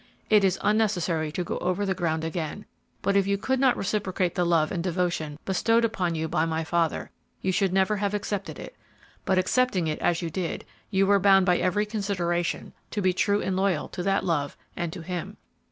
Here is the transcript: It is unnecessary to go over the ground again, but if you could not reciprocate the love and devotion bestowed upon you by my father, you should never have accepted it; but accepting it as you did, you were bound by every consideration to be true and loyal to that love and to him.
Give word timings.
It 0.31 0.43
is 0.43 0.57
unnecessary 0.63 1.31
to 1.33 1.43
go 1.43 1.59
over 1.59 1.85
the 1.85 1.93
ground 1.93 2.23
again, 2.23 2.65
but 3.03 3.15
if 3.15 3.27
you 3.27 3.37
could 3.37 3.59
not 3.59 3.77
reciprocate 3.77 4.33
the 4.33 4.43
love 4.47 4.71
and 4.71 4.83
devotion 4.83 5.37
bestowed 5.45 5.85
upon 5.85 6.15
you 6.15 6.27
by 6.27 6.43
my 6.47 6.63
father, 6.63 7.11
you 7.43 7.51
should 7.51 7.71
never 7.71 7.97
have 7.97 8.15
accepted 8.15 8.57
it; 8.57 8.75
but 9.25 9.37
accepting 9.37 9.85
it 9.85 9.99
as 9.99 10.23
you 10.23 10.31
did, 10.31 10.65
you 10.89 11.05
were 11.05 11.19
bound 11.19 11.45
by 11.45 11.57
every 11.59 11.85
consideration 11.85 12.73
to 12.89 12.99
be 12.99 13.13
true 13.13 13.43
and 13.43 13.55
loyal 13.55 13.87
to 13.89 14.01
that 14.01 14.25
love 14.25 14.57
and 14.75 14.91
to 14.91 15.01
him. 15.01 15.37